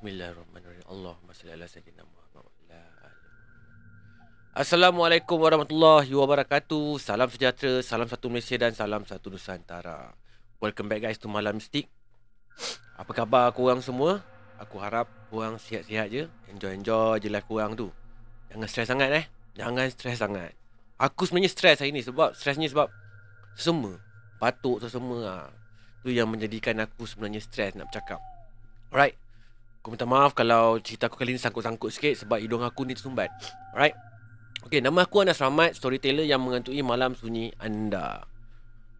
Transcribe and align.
Bismillahirrahmanirrahim. 0.00 0.88
Allahumma 0.88 1.36
salli 1.36 1.52
ala 1.52 1.68
sayyidina 1.68 2.00
Muhammad 2.08 2.40
wa 2.40 2.52
ala 2.72 2.80
ali 3.04 3.20
Assalamualaikum 4.56 5.36
warahmatullahi 5.36 6.08
wabarakatuh. 6.16 6.96
Salam 6.96 7.28
sejahtera, 7.28 7.84
salam 7.84 8.08
satu 8.08 8.32
Malaysia 8.32 8.56
dan 8.56 8.72
salam 8.72 9.04
satu 9.04 9.28
Nusantara. 9.28 10.16
Welcome 10.56 10.88
back 10.88 11.04
guys 11.04 11.20
to 11.20 11.28
Malam 11.28 11.60
Mistik. 11.60 11.92
Apa 12.96 13.12
khabar 13.12 13.52
korang 13.52 13.84
semua? 13.84 14.24
Aku 14.56 14.80
harap 14.80 15.04
korang 15.28 15.60
sihat-sihat 15.60 16.08
je. 16.08 16.32
Enjoy-enjoy 16.48 17.20
je 17.20 17.28
life 17.28 17.44
korang 17.44 17.76
tu. 17.76 17.92
Jangan 18.48 18.68
stres 18.72 18.88
sangat 18.88 19.12
eh. 19.12 19.24
Jangan 19.52 19.84
stres 19.92 20.16
sangat. 20.16 20.56
Aku 20.96 21.28
sebenarnya 21.28 21.52
stres 21.52 21.84
hari 21.84 21.92
ni 21.92 22.00
sebab 22.00 22.32
stresnya 22.32 22.72
sebab 22.72 22.88
semua 23.52 24.00
batuk 24.40 24.80
semua 24.80 25.44
ah. 25.44 25.48
Tu 26.00 26.16
yang 26.16 26.32
menjadikan 26.32 26.80
aku 26.80 27.04
sebenarnya 27.04 27.44
stres 27.44 27.76
nak 27.76 27.92
bercakap. 27.92 28.24
Alright. 28.88 29.28
Aku 29.80 29.96
minta 29.96 30.04
maaf 30.04 30.36
kalau 30.36 30.76
cerita 30.84 31.08
aku 31.08 31.16
kali 31.16 31.32
ni 31.32 31.40
sangkut-sangkut 31.40 31.88
sikit 31.88 32.12
sebab 32.12 32.36
hidung 32.36 32.60
aku 32.60 32.84
ni 32.84 32.92
tersumbat. 32.92 33.32
Alright. 33.72 33.96
Okay, 34.60 34.84
nama 34.84 35.08
aku 35.08 35.24
Anas 35.24 35.40
Rahmat, 35.40 35.72
storyteller 35.72 36.28
yang 36.28 36.44
mengantui 36.44 36.84
malam 36.84 37.16
sunyi 37.16 37.48
anda. 37.56 38.28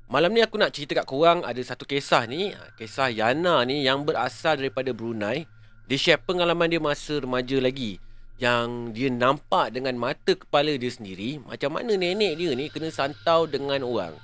Malam 0.09 0.33
ni 0.33 0.41
aku 0.41 0.57
nak 0.57 0.73
cerita 0.73 0.97
kat 0.97 1.05
korang 1.05 1.45
ada 1.45 1.61
satu 1.61 1.85
kisah 1.85 2.25
ni. 2.25 2.57
Kisah 2.81 3.13
Yana 3.13 3.61
ni 3.69 3.85
yang 3.85 4.09
berasal 4.09 4.57
daripada 4.57 4.97
Brunei. 4.97 5.45
Dia 5.85 6.01
share 6.01 6.25
pengalaman 6.25 6.73
dia 6.73 6.81
masa 6.81 7.21
remaja 7.21 7.61
lagi. 7.61 8.01
Yang 8.41 8.97
dia 8.97 9.13
nampak 9.13 9.77
dengan 9.77 10.01
mata 10.01 10.33
kepala 10.33 10.81
dia 10.81 10.89
sendiri 10.89 11.45
macam 11.45 11.77
mana 11.77 11.93
nenek 11.93 12.41
dia 12.41 12.57
ni 12.57 12.73
kena 12.73 12.89
santau 12.89 13.45
dengan 13.45 13.85
orang. 13.85 14.17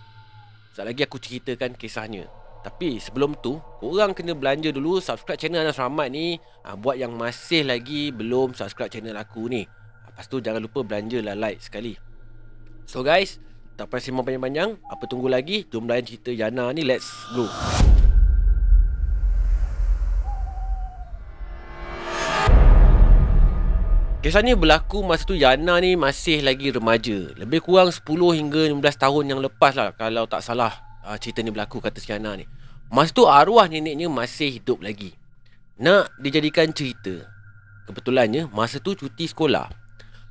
Sekejap 0.73 0.89
lagi 0.89 1.03
aku 1.05 1.17
ceritakan 1.21 1.77
kisahnya. 1.77 2.25
Tapi 2.67 2.99
sebelum 2.99 3.39
tu, 3.39 3.63
korang 3.79 4.11
kena 4.11 4.35
belanja 4.35 4.75
dulu 4.75 4.99
subscribe 4.99 5.39
channel 5.39 5.63
Anas 5.63 5.79
Rahmat 5.79 6.11
ni. 6.11 6.43
Ha, 6.67 6.75
buat 6.75 6.99
yang 6.99 7.15
masih 7.15 7.63
lagi 7.63 8.11
belum 8.11 8.59
subscribe 8.59 8.91
channel 8.91 9.15
aku 9.15 9.47
ni. 9.47 9.63
Ha, 9.63 10.11
lepas 10.11 10.27
tu 10.27 10.43
jangan 10.43 10.59
lupa 10.59 10.83
belanja 10.83 11.23
lah 11.23 11.39
like 11.39 11.63
sekali. 11.63 11.95
So 12.91 13.07
guys, 13.07 13.39
tak 13.79 13.87
payah 13.87 14.11
sembang 14.11 14.27
panjang-panjang. 14.27 14.83
Apa 14.83 15.07
tunggu 15.07 15.31
lagi? 15.31 15.63
Jom 15.71 15.87
layan 15.87 16.11
cerita 16.11 16.35
Yana 16.35 16.75
ni. 16.75 16.83
Let's 16.83 17.07
go. 17.39 17.47
Kisah 24.27 24.43
ni 24.43 24.59
berlaku 24.59 25.07
masa 25.07 25.23
tu 25.23 25.39
Yana 25.39 25.79
ni 25.79 25.95
masih 25.95 26.43
lagi 26.43 26.75
remaja. 26.75 27.31
Lebih 27.39 27.63
kurang 27.63 27.95
10 27.95 28.03
hingga 28.11 28.75
15 28.75 28.83
tahun 28.99 29.25
yang 29.31 29.39
lepas 29.39 29.79
lah 29.79 29.95
kalau 29.95 30.27
tak 30.27 30.43
salah 30.43 30.86
uh, 31.07 31.17
cerita 31.17 31.41
ni 31.41 31.55
berlaku 31.55 31.79
kata 31.79 32.03
si 32.03 32.11
Yana 32.11 32.35
ni. 32.35 32.45
Masa 32.91 33.15
tu 33.15 33.31
arwah 33.31 33.71
neneknya 33.71 34.11
masih 34.11 34.59
hidup 34.59 34.83
lagi. 34.83 35.15
Nak 35.79 36.11
dijadikan 36.19 36.75
cerita. 36.75 37.23
Kebetulannya 37.87 38.51
masa 38.51 38.83
tu 38.83 38.99
cuti 38.99 39.31
sekolah. 39.31 39.71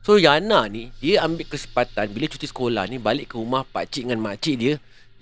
So 0.04 0.20
Yana 0.20 0.68
ni 0.68 0.92
dia 1.00 1.24
ambil 1.24 1.48
kesempatan 1.48 2.12
bila 2.12 2.28
cuti 2.28 2.46
sekolah 2.46 2.86
ni 2.92 3.00
balik 3.00 3.32
ke 3.32 3.36
rumah 3.40 3.64
pakcik 3.64 4.06
dengan 4.06 4.20
makcik 4.22 4.56
dia 4.60 4.74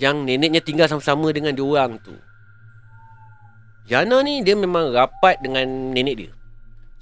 yang 0.01 0.25
neneknya 0.25 0.59
tinggal 0.59 0.89
sama-sama 0.89 1.29
dengan 1.29 1.53
dia 1.53 1.63
orang 1.63 2.01
tu. 2.01 2.17
Yana 3.85 4.25
ni 4.25 4.41
dia 4.41 4.57
memang 4.57 4.89
rapat 4.89 5.37
dengan 5.39 5.93
nenek 5.93 6.15
dia. 6.17 6.31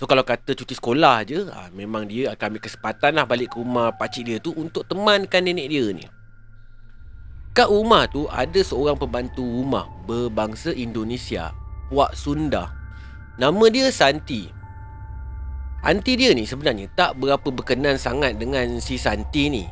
So 0.02 0.10
kalau 0.10 0.26
kata 0.26 0.58
cuti 0.58 0.74
sekolah 0.74 1.22
je 1.30 1.46
ha, 1.54 1.70
Memang 1.78 2.10
dia 2.10 2.34
akan 2.34 2.58
ambil 2.58 2.66
kesempatan 2.66 3.22
lah 3.22 3.30
Balik 3.30 3.54
ke 3.54 3.62
rumah 3.62 3.94
pakcik 3.94 4.26
dia 4.26 4.42
tu 4.42 4.50
Untuk 4.58 4.82
temankan 4.90 5.46
nenek 5.46 5.70
dia 5.70 5.86
ni 5.94 6.02
Kat 7.52 7.68
rumah 7.68 8.08
tu 8.08 8.32
Ada 8.32 8.64
seorang 8.64 8.96
pembantu 8.96 9.44
rumah 9.44 9.88
Berbangsa 10.08 10.72
Indonesia 10.72 11.52
Wak 11.92 12.16
Sunda. 12.16 12.72
Nama 13.36 13.66
dia 13.68 13.92
Santi. 13.92 14.48
Anti 15.84 16.14
dia 16.16 16.32
ni 16.32 16.48
sebenarnya 16.48 16.88
Tak 16.96 17.20
berapa 17.20 17.48
berkenan 17.52 18.00
sangat 18.00 18.40
Dengan 18.40 18.80
si 18.80 18.96
Santi 18.96 19.52
ni. 19.52 19.66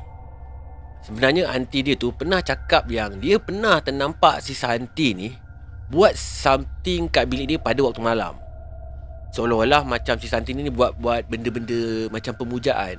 Sebenarnya 1.00 1.48
anti 1.48 1.80
dia 1.80 1.96
tu 1.96 2.12
Pernah 2.12 2.44
cakap 2.44 2.92
yang 2.92 3.23
Dia 3.23 3.39
pernah 3.39 3.80
ternampak 3.80 4.44
si 4.44 4.52
Santi 4.52 5.16
ni 5.16 5.32
Buat 5.88 6.20
something 6.20 7.08
kat 7.08 7.32
bilik 7.32 7.56
dia 7.56 7.60
Pada 7.62 7.80
waktu 7.80 8.04
malam. 8.04 8.36
Seolah-olah 9.30 9.86
macam 9.86 10.18
si 10.18 10.26
Santi 10.26 10.58
ni 10.58 10.73
buat-buat 10.73 11.30
benda-benda 11.30 12.10
macam 12.10 12.34
pemujaan. 12.34 12.98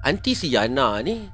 Anti 0.00 0.32
si 0.32 0.48
Yana 0.56 1.04
ni, 1.04 1.28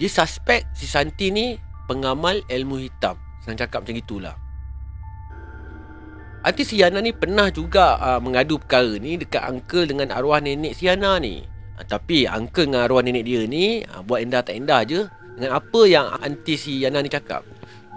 dia 0.00 0.08
suspek 0.08 0.64
si 0.72 0.88
Santi 0.88 1.28
ni 1.28 1.60
pengamal 1.84 2.40
ilmu 2.48 2.80
hitam. 2.80 3.20
Senang 3.44 3.60
cakap 3.60 3.84
macam 3.84 4.00
itulah. 4.00 4.34
Anti 6.40 6.64
si 6.64 6.80
Yana 6.80 7.04
ni 7.04 7.12
pernah 7.12 7.52
juga 7.52 8.00
uh, 8.00 8.16
mengadu 8.16 8.56
perkara 8.56 8.96
ni 8.96 9.20
dekat 9.20 9.44
uncle 9.44 9.84
dengan 9.84 10.08
arwah 10.08 10.40
nenek 10.40 10.72
si 10.72 10.88
Yana 10.88 11.20
ni. 11.20 11.44
Uh, 11.76 11.84
tapi 11.84 12.24
uncle 12.24 12.64
dengan 12.64 12.88
arwah 12.88 13.04
nenek 13.04 13.28
dia 13.28 13.44
ni 13.44 13.84
uh, 13.84 14.00
buat 14.00 14.24
endah 14.24 14.40
tak 14.40 14.56
endah 14.56 14.80
je 14.88 15.04
dengan 15.36 15.60
apa 15.60 15.80
yang 15.84 16.08
anti 16.24 16.56
si 16.56 16.80
Yana 16.80 17.04
ni 17.04 17.12
cakap. 17.12 17.44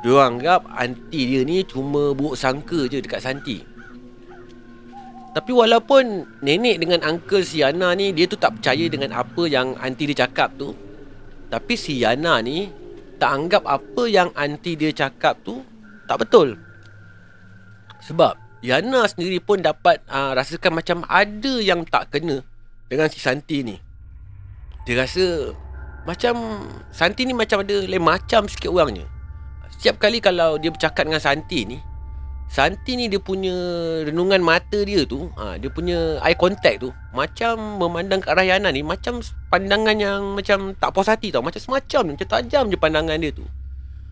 Dia 0.03 0.27
anggap 0.27 0.67
anti 0.75 1.23
dia 1.23 1.47
ni 1.47 1.63
cuma 1.63 2.11
buruk 2.11 2.35
sangka 2.35 2.91
je 2.91 2.99
dekat 2.99 3.23
Santi. 3.23 3.63
Tapi 5.31 5.51
walaupun 5.55 6.27
nenek 6.43 6.83
dengan 6.83 6.99
uncle 7.07 7.41
si 7.41 7.63
Yana 7.63 7.95
ni 7.97 8.13
Dia 8.13 8.29
tu 8.29 8.37
tak 8.37 8.59
percaya 8.59 8.85
dengan 8.85 9.17
apa 9.17 9.49
yang 9.49 9.73
aunty 9.81 10.05
dia 10.13 10.29
cakap 10.29 10.53
tu 10.61 10.77
Tapi 11.53 11.77
si 11.77 12.01
Yana 12.01 12.41
ni 12.41 12.65
Tak 13.21 13.29
anggap 13.29 13.63
apa 13.69 14.09
yang 14.09 14.33
aunty 14.33 14.73
dia 14.73 14.89
cakap 14.89 15.37
tu 15.45 15.61
Tak 16.09 16.25
betul. 16.25 16.57
Sebab 18.01 18.33
Yana 18.65 19.05
sendiri 19.05 19.37
pun 19.37 19.61
dapat 19.61 20.01
uh, 20.09 20.33
rasakan 20.33 20.81
macam 20.81 21.05
ada 21.05 21.53
yang 21.61 21.85
tak 21.85 22.09
kena 22.09 22.41
Dengan 22.89 23.05
si 23.13 23.21
Santi 23.21 23.61
ni. 23.61 23.77
Dia 24.89 25.05
rasa 25.05 25.53
Macam 26.09 26.65
Santi 26.89 27.29
ni 27.29 27.37
macam 27.37 27.61
ada 27.61 27.85
lain 27.85 28.01
macam 28.01 28.49
sikit 28.49 28.73
orangnya. 28.73 29.05
Setiap 29.77 30.01
kali 30.01 30.17
kalau 30.17 30.57
dia 30.57 30.73
bercakap 30.73 31.05
dengan 31.05 31.21
Santi 31.21 31.69
ni 31.69 31.92
Santi 32.53 32.93
ni 32.93 33.09
dia 33.09 33.17
punya 33.17 33.49
renungan 34.05 34.37
mata 34.45 34.85
dia 34.85 35.01
tu 35.09 35.25
ha, 35.33 35.57
Dia 35.57 35.73
punya 35.73 36.21
eye 36.21 36.37
contact 36.37 36.85
tu 36.85 36.93
Macam 37.09 37.81
memandang 37.81 38.21
ke 38.21 38.29
arah 38.29 38.45
Yana 38.45 38.69
ni 38.69 38.85
Macam 38.85 39.25
pandangan 39.49 39.97
yang 39.97 40.37
macam 40.37 40.77
tak 40.77 40.93
puas 40.93 41.09
hati 41.09 41.33
tau. 41.33 41.41
Macam 41.41 41.57
semacam 41.57 42.13
macam 42.13 42.29
tajam 42.29 42.69
je 42.69 42.77
pandangan 42.77 43.17
dia 43.17 43.33
tu. 43.33 43.41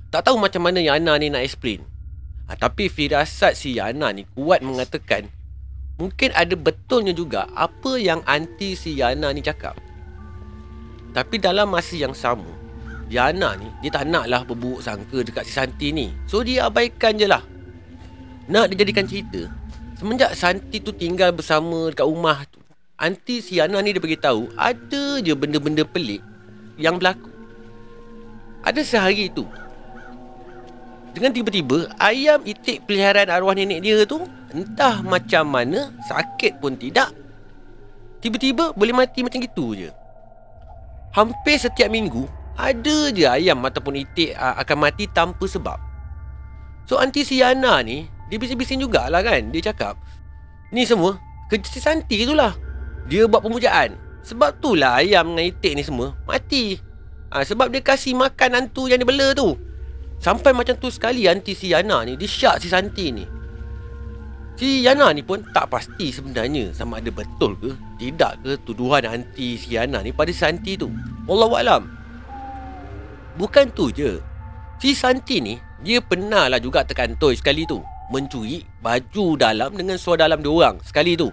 Tak 0.10 0.26
tahu 0.26 0.42
macam 0.42 0.66
mana 0.66 0.82
Yana 0.82 1.22
ni 1.22 1.30
nak 1.30 1.46
explain. 1.46 1.86
Ha, 2.50 2.58
Tapi 2.58 2.90
firasat 2.90 3.54
si 3.54 3.78
Yana 3.78 4.10
ni 4.10 4.26
kuat 4.34 4.66
mengatakan 4.66 5.30
Mungkin 6.02 6.34
ada 6.34 6.58
betulnya 6.58 7.14
juga 7.14 7.46
Apa 7.54 8.02
yang 8.02 8.26
anti 8.26 8.74
si 8.74 8.98
Yana 8.98 9.30
ni 9.38 9.46
cakap. 9.46 9.78
Tapi 11.14 11.38
dalam 11.38 11.70
masa 11.70 11.94
yang 11.94 12.18
sama 12.18 12.50
Yana 13.06 13.54
ni 13.54 13.70
Dia 13.86 14.02
tak 14.02 14.10
naklah 14.10 14.42
berburuk 14.50 14.82
sangka 14.82 15.22
dekat 15.22 15.46
si 15.46 15.54
Santi 15.54 15.94
ni. 15.94 16.10
So 16.26 16.42
dia 16.42 16.66
abaikan 16.66 17.22
je 17.22 17.30
lah 17.30 17.51
nak 18.50 18.72
dijadikan 18.72 19.06
cerita. 19.06 19.52
Semenjak 20.02 20.34
Santi 20.34 20.82
tu 20.82 20.90
tinggal 20.90 21.30
bersama 21.30 21.94
dekat 21.94 22.10
rumah 22.10 22.42
tu 22.50 22.58
Aunty 22.98 23.38
si 23.38 23.62
Ana 23.62 23.86
ni 23.86 23.94
dia 23.94 24.02
beritahu 24.02 24.50
Ada 24.58 25.22
je 25.22 25.30
benda-benda 25.38 25.86
pelik 25.86 26.26
Yang 26.82 26.96
berlaku. 26.98 27.30
Ada 28.66 28.82
sehari 28.82 29.30
tu 29.30 29.46
Dengan 31.14 31.30
tiba-tiba 31.38 31.94
Ayam 32.02 32.42
itik 32.50 32.90
peliharaan 32.90 33.30
arwah 33.30 33.54
nenek 33.54 33.86
dia 33.86 34.02
tu 34.10 34.26
Entah 34.50 35.06
macam 35.06 35.54
mana 35.54 35.94
Sakit 36.10 36.58
pun 36.58 36.74
tidak 36.74 37.14
Tiba-tiba 38.26 38.74
boleh 38.78 38.94
mati 38.94 39.26
macam 39.26 39.42
gitu 39.42 39.74
je. 39.74 39.90
Hampir 41.14 41.58
setiap 41.58 41.90
minggu 41.90 42.30
Ada 42.54 43.14
je 43.14 43.26
ayam 43.26 43.62
ataupun 43.66 43.98
itik 44.02 44.38
akan 44.38 44.78
mati 44.78 45.10
tanpa 45.10 45.46
sebab. 45.50 45.78
So 46.86 47.02
Aunty 47.02 47.26
si 47.26 47.42
Yana 47.42 47.82
ni 47.82 48.06
dia 48.32 48.40
bising-bising 48.40 48.80
jugalah 48.80 49.20
kan 49.20 49.52
Dia 49.52 49.60
cakap. 49.70 50.00
Ni 50.72 50.88
semua 50.88 51.20
Kerja 51.52 51.68
si 51.68 51.84
Santi 51.84 52.24
tu 52.24 52.32
lah 52.32 52.56
Dia 53.12 53.28
buat 53.28 53.44
pemujaan. 53.44 54.00
Sebab 54.24 54.64
tu 54.64 54.80
lah 54.80 55.04
ayam 55.04 55.36
dengan 55.36 55.52
itik 55.52 55.76
ni 55.76 55.84
semua 55.84 56.16
Mati. 56.24 56.80
Ha, 57.36 57.44
Sebab 57.44 57.68
dia 57.68 57.84
kasih 57.84 58.16
makan 58.16 58.56
hantu 58.56 58.88
yang 58.88 59.04
dia 59.04 59.10
bela 59.12 59.36
tu. 59.36 59.60
Sampai 60.24 60.56
macam 60.56 60.80
tu 60.80 60.88
sekali 60.88 61.28
Anti 61.28 61.52
si 61.52 61.76
Yana 61.76 62.08
ni 62.08 62.16
Dia 62.16 62.32
syak 62.32 62.64
si 62.64 62.72
Santi 62.72 63.12
ni. 63.12 63.28
Si 64.56 64.80
Yana 64.80 65.12
ni 65.12 65.28
pun 65.28 65.44
tak 65.52 65.68
pasti 65.68 66.16
sebenarnya 66.16 66.72
Sama 66.72 67.04
ada 67.04 67.12
betul 67.12 67.60
ke 67.60 67.76
Tidak 68.00 68.48
ke 68.48 68.52
tuduhan 68.64 69.04
anti 69.12 69.60
si 69.60 69.76
Yana 69.76 70.00
ni 70.00 70.16
Pada 70.16 70.32
si 70.32 70.40
Santi 70.40 70.80
tu. 70.80 70.88
Wallahualam 71.28 71.84
Bukan 73.36 73.76
tu 73.76 73.92
je. 73.92 74.24
Si 74.80 74.96
Santi 74.96 75.44
ni 75.44 75.60
Dia 75.84 76.00
pernah 76.00 76.48
lah 76.48 76.64
juga 76.64 76.88
tekan 76.88 77.18
sekali 77.36 77.68
tu 77.68 77.82
mencuri 78.12 78.68
baju 78.84 79.40
dalam 79.40 79.72
dengan 79.74 79.96
suara 79.96 80.28
dalam 80.28 80.44
dia 80.44 80.52
orang 80.52 80.78
sekali 80.84 81.16
tu. 81.16 81.32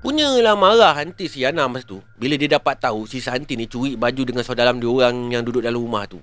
Punyalah 0.00 0.56
marah 0.56 0.96
hanti 0.96 1.28
si 1.28 1.44
Yana 1.44 1.68
masa 1.68 1.84
tu 1.84 1.98
bila 2.16 2.40
dia 2.40 2.56
dapat 2.56 2.80
tahu 2.80 3.04
si 3.04 3.20
Santi 3.20 3.60
ni 3.60 3.68
curi 3.68 4.00
baju 4.00 4.22
dengan 4.24 4.40
suara 4.40 4.64
dalam 4.64 4.80
dia 4.80 4.88
orang 4.88 5.28
yang 5.28 5.44
duduk 5.44 5.60
dalam 5.60 5.76
rumah 5.76 6.08
tu. 6.08 6.16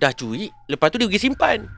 Dah 0.00 0.16
curi, 0.16 0.48
lepas 0.70 0.88
tu 0.88 0.96
dia 0.96 1.04
pergi 1.04 1.28
simpan. 1.28 1.68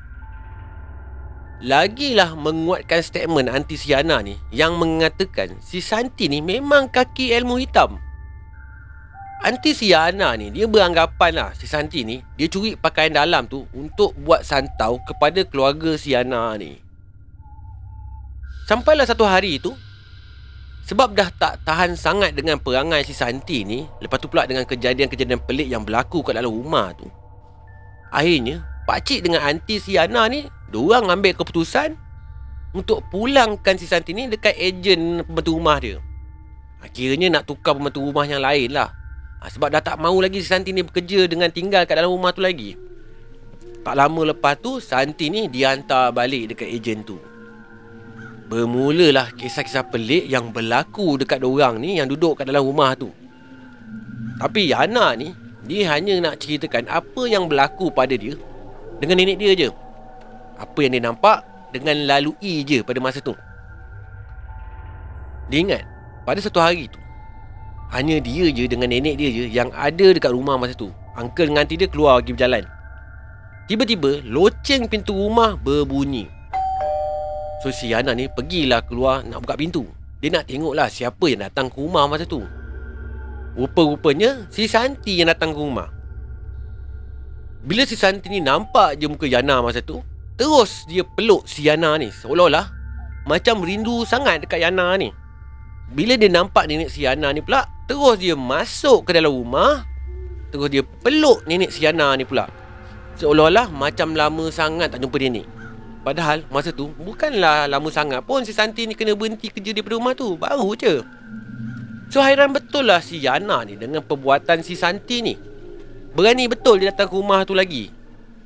Lagilah 1.63 2.35
menguatkan 2.35 3.03
statement 3.03 3.51
anti 3.51 3.79
Siana 3.79 4.19
ni 4.23 4.35
yang 4.55 4.79
mengatakan 4.79 5.59
si 5.63 5.79
Santi 5.83 6.27
ni 6.27 6.43
memang 6.43 6.91
kaki 6.91 7.35
ilmu 7.35 7.59
hitam. 7.59 7.99
Anti 9.43 9.75
Siana 9.75 10.39
ni 10.39 10.55
dia 10.55 10.71
beranggapan 10.71 11.35
lah 11.35 11.51
si 11.51 11.67
Santi 11.67 12.07
ni 12.07 12.23
dia 12.39 12.47
curi 12.47 12.79
pakaian 12.79 13.11
dalam 13.11 13.51
tu 13.51 13.67
untuk 13.75 14.15
buat 14.23 14.47
santau 14.47 15.03
kepada 15.03 15.43
keluarga 15.43 15.99
Siana 15.99 16.55
ni. 16.55 16.79
Sampailah 18.71 19.03
satu 19.03 19.27
hari 19.27 19.59
tu 19.59 19.75
sebab 20.87 21.15
dah 21.15 21.31
tak 21.35 21.63
tahan 21.67 21.99
sangat 21.99 22.39
dengan 22.39 22.59
perangai 22.59 23.07
si 23.07 23.15
Santi 23.15 23.63
ni 23.63 23.87
Lepas 24.03 24.19
tu 24.19 24.27
pula 24.27 24.51
dengan 24.51 24.67
kejadian-kejadian 24.67 25.39
pelik 25.47 25.71
yang 25.71 25.87
berlaku 25.87 26.27
kat 26.27 26.35
dalam 26.35 26.51
rumah 26.51 26.91
tu 26.99 27.07
Akhirnya 28.11 28.67
Pakcik 28.83 29.23
dengan 29.23 29.47
anti 29.47 29.79
si 29.79 29.95
Ana 29.95 30.27
ni 30.27 30.43
Diorang 30.75 31.07
ambil 31.07 31.39
keputusan 31.39 31.95
Untuk 32.75 33.07
pulangkan 33.15 33.79
si 33.79 33.87
Santi 33.87 34.11
ni 34.11 34.27
dekat 34.27 34.59
ejen 34.59 35.23
pembantu 35.23 35.55
rumah 35.55 35.79
dia 35.79 36.03
Akhirnya 36.83 37.31
nak 37.31 37.47
tukar 37.47 37.79
pembantu 37.79 38.03
rumah 38.03 38.27
yang 38.27 38.43
lain 38.43 38.75
lah 38.75 39.02
ha, 39.43 39.51
Sebab 39.51 39.75
dah 39.75 39.83
tak 39.83 39.99
mau 39.99 40.15
lagi 40.23 40.39
Santi 40.39 40.71
ni 40.71 40.87
bekerja 40.87 41.27
dengan 41.27 41.51
tinggal 41.51 41.83
kat 41.83 41.99
dalam 41.99 42.15
rumah 42.15 42.31
tu 42.31 42.47
lagi 42.47 42.79
Tak 43.83 43.99
lama 43.99 44.31
lepas 44.31 44.55
tu 44.63 44.79
Santi 44.79 45.27
ni 45.35 45.51
dihantar 45.51 46.15
balik 46.15 46.55
dekat 46.55 46.71
ejen 46.71 47.03
tu 47.03 47.19
Bermulalah 48.53 49.33
kisah-kisah 49.33 49.89
pelik 49.89 50.29
yang 50.29 50.53
berlaku 50.53 51.17
dekat 51.17 51.41
orang 51.41 51.81
ni 51.81 51.97
yang 51.97 52.05
duduk 52.05 52.37
kat 52.37 52.45
dalam 52.45 52.61
rumah 52.61 52.93
tu. 52.93 53.09
Tapi 54.37 54.69
Yana 54.69 55.17
ni, 55.17 55.33
dia 55.65 55.89
hanya 55.97 56.21
nak 56.21 56.37
ceritakan 56.37 56.85
apa 56.85 57.23
yang 57.25 57.49
berlaku 57.49 57.89
pada 57.89 58.13
dia 58.13 58.37
dengan 59.01 59.17
nenek 59.25 59.41
dia 59.41 59.57
je. 59.57 59.69
Apa 60.61 60.85
yang 60.85 60.93
dia 60.93 61.03
nampak 61.09 61.41
dengan 61.73 61.97
lalui 62.05 62.61
je 62.61 62.85
pada 62.85 63.01
masa 63.01 63.25
tu. 63.25 63.33
Dia 65.49 65.59
ingat, 65.65 65.83
pada 66.29 66.37
satu 66.45 66.61
hari 66.61 66.93
tu, 66.93 67.01
hanya 67.93 68.17
dia 68.19 68.49
je 68.49 68.65
dengan 68.65 68.89
nenek 68.89 69.21
dia 69.21 69.29
je 69.29 69.45
yang 69.53 69.69
ada 69.77 70.17
dekat 70.17 70.33
rumah 70.33 70.57
masa 70.57 70.73
tu. 70.73 70.89
Uncle 71.13 71.53
dengan 71.53 71.69
auntie 71.69 71.77
dia 71.77 71.89
keluar 71.93 72.25
pergi 72.25 72.33
berjalan. 72.33 72.65
Tiba-tiba, 73.69 74.25
loceng 74.25 74.89
pintu 74.89 75.13
rumah 75.13 75.61
berbunyi. 75.61 76.43
So 77.63 77.71
si 77.71 77.95
Yana 77.95 78.11
ni 78.19 78.27
pergilah 78.27 78.83
keluar 78.83 79.23
nak 79.23 79.47
buka 79.47 79.55
pintu 79.55 79.87
Dia 80.19 80.35
nak 80.35 80.51
tengoklah 80.51 80.91
siapa 80.91 81.31
yang 81.31 81.47
datang 81.47 81.71
ke 81.71 81.79
rumah 81.79 82.11
masa 82.11 82.27
tu 82.27 82.43
Rupa-rupanya 83.55 84.51
si 84.51 84.67
Santi 84.67 85.23
yang 85.23 85.31
datang 85.31 85.55
ke 85.55 85.63
rumah 85.63 85.87
Bila 87.63 87.87
si 87.87 87.95
Santi 87.95 88.35
ni 88.35 88.43
nampak 88.43 88.99
je 88.99 89.07
muka 89.07 89.31
Yana 89.31 89.63
masa 89.63 89.79
tu 89.79 90.03
Terus 90.35 90.91
dia 90.91 91.07
peluk 91.07 91.47
si 91.47 91.63
Yana 91.63 91.95
ni 92.03 92.11
Seolah-olah 92.11 92.67
Macam 93.31 93.63
rindu 93.63 94.03
sangat 94.03 94.43
dekat 94.43 94.59
Yana 94.59 94.99
ni 94.99 95.15
Bila 95.95 96.19
dia 96.19 96.35
nampak 96.35 96.67
nenek 96.67 96.91
si 96.91 97.07
Yana 97.07 97.31
ni 97.31 97.47
pula 97.47 97.63
Terus 97.93 98.17
dia 98.17 98.33
masuk 98.33 99.05
ke 99.05 99.21
dalam 99.21 99.37
rumah 99.37 99.85
Terus 100.49 100.73
dia 100.73 100.81
peluk 100.81 101.45
nenek 101.45 101.69
si 101.69 101.85
Yana 101.85 102.17
ni 102.17 102.25
pula 102.25 102.49
Seolah-olah 103.21 103.69
macam 103.69 104.17
lama 104.17 104.49
sangat 104.49 104.97
tak 104.97 105.05
jumpa 105.05 105.21
nenek 105.21 105.45
Padahal 106.03 106.43
masa 106.51 106.75
tu 106.75 106.91
bukanlah 106.99 107.71
lama 107.71 107.87
sangat 107.95 108.27
pun 108.27 108.43
si 108.43 108.51
Santi 108.51 108.91
ni 108.91 108.99
kena 108.99 109.15
berhenti 109.15 109.47
kerja 109.47 109.71
daripada 109.71 109.95
rumah 110.03 110.15
tu. 110.19 110.35
Baru 110.35 110.75
je. 110.75 110.99
So 112.11 112.19
hairan 112.19 112.51
betul 112.51 112.91
lah 112.91 112.99
si 112.99 113.23
Yana 113.23 113.63
ni 113.63 113.79
dengan 113.79 114.03
perbuatan 114.03 114.67
si 114.67 114.75
Santi 114.75 115.23
ni. 115.23 115.39
Berani 116.13 116.51
betul 116.51 116.83
dia 116.83 116.91
datang 116.91 117.07
ke 117.07 117.15
rumah 117.15 117.47
tu 117.47 117.55
lagi. 117.55 117.89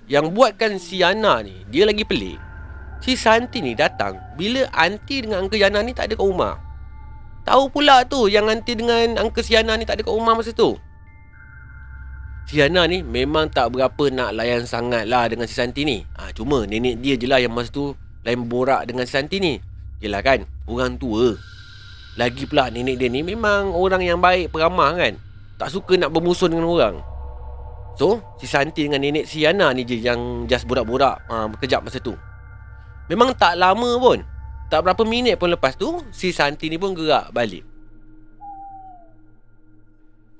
Yang 0.06 0.36
buatkan 0.36 0.76
si 0.76 1.00
Yana 1.00 1.40
ni 1.40 1.64
dia 1.72 1.88
lagi 1.88 2.04
pelik. 2.04 2.36
Si 3.00 3.16
Santi 3.16 3.64
ni 3.64 3.72
datang 3.72 4.20
bila 4.36 4.68
anti 4.76 5.24
dengan 5.24 5.48
Uncle 5.48 5.56
Yana 5.56 5.80
ni 5.80 5.96
tak 5.96 6.12
ada 6.12 6.14
kat 6.20 6.28
rumah. 6.28 6.65
Tahu 7.46 7.70
pula 7.70 8.02
tu 8.02 8.26
yang 8.26 8.50
anti 8.50 8.74
dengan 8.74 9.22
Uncle 9.22 9.46
si 9.46 9.54
Yana 9.54 9.78
ni 9.78 9.86
tak 9.86 10.02
ada 10.02 10.02
kat 10.02 10.10
rumah 10.10 10.34
masa 10.34 10.50
tu. 10.50 10.74
Si 12.46 12.62
Hana 12.62 12.86
ni 12.86 13.02
memang 13.02 13.50
tak 13.50 13.74
berapa 13.74 14.06
nak 14.06 14.38
layan 14.38 14.70
sangat 14.70 15.10
lah 15.10 15.26
dengan 15.26 15.50
si 15.50 15.54
Santi 15.58 15.82
ni. 15.82 16.06
Ha, 16.14 16.30
cuma 16.30 16.62
nenek 16.62 17.02
dia 17.02 17.18
je 17.18 17.26
lah 17.26 17.42
yang 17.42 17.50
masa 17.50 17.74
tu 17.74 17.90
lain 18.22 18.46
borak 18.46 18.86
dengan 18.86 19.02
si 19.02 19.18
Santi 19.18 19.42
ni. 19.42 19.58
Yelah 19.98 20.22
kan, 20.22 20.46
orang 20.70 20.94
tua. 20.94 21.34
Lagi 22.14 22.46
pula 22.46 22.70
nenek 22.70 23.02
dia 23.02 23.10
ni 23.10 23.26
memang 23.26 23.74
orang 23.74 23.98
yang 23.98 24.22
baik, 24.22 24.54
peramah 24.54 24.94
kan. 24.94 25.18
Tak 25.58 25.74
suka 25.74 25.98
nak 25.98 26.14
bermusuh 26.14 26.46
dengan 26.46 26.70
orang. 26.70 27.02
So, 27.98 28.22
si 28.38 28.46
Santi 28.46 28.86
dengan 28.86 29.02
nenek 29.02 29.26
si 29.26 29.42
Hana 29.42 29.74
ni 29.74 29.82
je 29.82 29.98
yang 29.98 30.46
just 30.46 30.70
borak-borak 30.70 31.26
ha, 31.26 31.50
berkejap 31.50 31.82
masa 31.82 31.98
tu. 31.98 32.14
Memang 33.10 33.34
tak 33.34 33.58
lama 33.58 33.98
pun. 33.98 34.22
Tak 34.66 34.82
berapa 34.82 35.02
minit 35.06 35.38
pun 35.38 35.54
lepas 35.54 35.78
tu, 35.78 36.02
si 36.10 36.34
Santi 36.34 36.66
ni 36.66 36.74
pun 36.74 36.90
gerak 36.90 37.30
balik. 37.30 37.62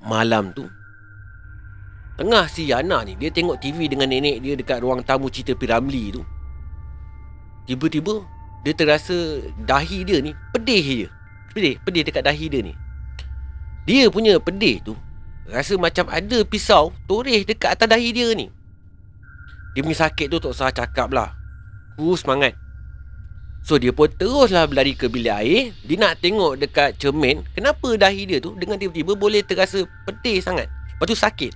Malam 0.02 0.50
tu, 0.54 0.66
Tengah 2.16 2.48
si 2.48 2.64
Yana 2.72 3.04
ni 3.04 3.12
Dia 3.20 3.28
tengok 3.28 3.60
TV 3.60 3.92
dengan 3.92 4.08
nenek 4.08 4.40
dia 4.40 4.56
Dekat 4.56 4.80
ruang 4.80 5.04
tamu 5.04 5.28
cerita 5.28 5.52
Piramli 5.52 6.16
tu. 6.16 6.24
Tiba-tiba 7.68 8.24
Dia 8.64 8.72
terasa 8.72 9.44
Dahi 9.68 10.00
dia 10.02 10.24
ni 10.24 10.32
Pedih 10.56 10.84
je. 11.04 11.08
Pedih 11.52 11.76
Pedih 11.84 12.02
dekat 12.08 12.24
dahi 12.24 12.48
dia 12.48 12.60
ni. 12.64 12.72
Dia 13.84 14.08
punya 14.08 14.40
pedih 14.40 14.80
tu 14.80 14.96
Rasa 15.46 15.76
macam 15.76 16.08
ada 16.08 16.42
pisau 16.42 16.90
Toreh 17.04 17.44
dekat 17.44 17.76
atas 17.76 17.88
dahi 17.88 18.10
dia 18.16 18.32
ni. 18.32 18.48
Dia 19.76 19.84
punya 19.84 20.08
sakit 20.08 20.32
tu 20.32 20.40
Tak 20.40 20.56
usah 20.56 20.72
cakap 20.72 21.12
lah. 21.12 21.36
Kurus 22.00 22.24
semangat 22.24 22.56
So 23.66 23.82
dia 23.82 23.90
pun 23.90 24.06
teruslah 24.06 24.70
berlari 24.70 24.94
ke 24.94 25.10
bilik 25.10 25.34
air. 25.34 25.74
Dia 25.82 25.98
nak 25.98 26.22
tengok 26.22 26.54
dekat 26.54 27.02
cermin. 27.02 27.42
Kenapa 27.50 27.98
dahi 27.98 28.22
dia 28.22 28.38
tu 28.38 28.54
Dengan 28.54 28.78
tiba-tiba 28.78 29.18
boleh 29.18 29.42
terasa 29.42 29.82
pedih 30.06 30.38
sangat? 30.38 30.70
Lepas 30.70 31.06
tu 31.10 31.18
sakit. 31.18 31.52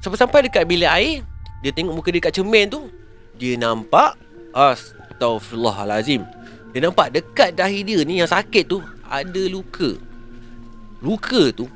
Sampai-sampai 0.00 0.48
dekat 0.48 0.64
bilik 0.64 0.88
air 0.88 1.20
Dia 1.60 1.76
tengok 1.76 1.92
muka 1.92 2.08
dia 2.08 2.24
dekat 2.24 2.40
cermin 2.40 2.72
tu 2.72 2.88
Dia 3.36 3.60
nampak 3.60 4.16
Astaghfirullahalazim. 4.56 6.24
Dia 6.72 6.80
nampak 6.88 7.12
dekat 7.12 7.52
dahi 7.52 7.84
dia 7.84 8.00
ni 8.08 8.24
yang 8.24 8.30
sakit 8.32 8.64
tu 8.64 8.80
Ada 9.12 9.44
luka. 9.52 9.92
Luka 11.04 11.52
tu 11.52 11.68